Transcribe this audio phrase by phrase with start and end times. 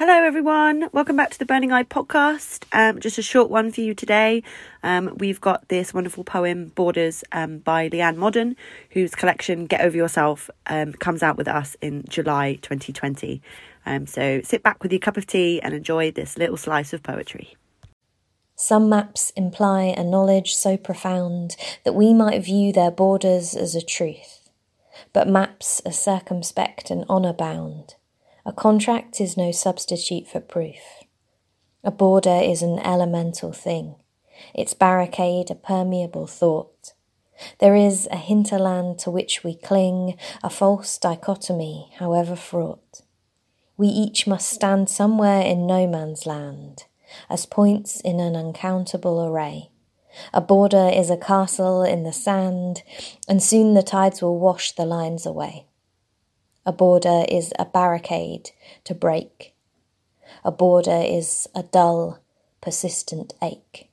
[0.00, 0.88] Hello, everyone.
[0.94, 2.64] Welcome back to the Burning Eye podcast.
[2.72, 4.42] Um, just a short one for you today.
[4.82, 8.56] Um, we've got this wonderful poem, Borders, um, by Leanne Moden,
[8.92, 13.42] whose collection, Get Over Yourself, um, comes out with us in July 2020.
[13.84, 17.02] Um, so sit back with your cup of tea and enjoy this little slice of
[17.02, 17.54] poetry.
[18.56, 23.84] Some maps imply a knowledge so profound that we might view their borders as a
[23.84, 24.48] truth,
[25.12, 27.96] but maps are circumspect and honour bound.
[28.46, 31.04] A contract is no substitute for proof.
[31.84, 33.96] A border is an elemental thing,
[34.54, 36.94] its barricade a permeable thought.
[37.58, 43.02] There is a hinterland to which we cling, a false dichotomy, however fraught.
[43.76, 46.84] We each must stand somewhere in no man's land,
[47.28, 49.70] as points in an uncountable array.
[50.32, 52.82] A border is a castle in the sand,
[53.28, 55.66] and soon the tides will wash the lines away.
[56.66, 58.50] A border is a barricade
[58.84, 59.54] to break.
[60.44, 62.20] A border is a dull,
[62.60, 63.89] persistent ache.